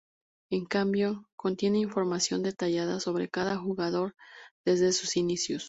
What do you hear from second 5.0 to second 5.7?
inicios.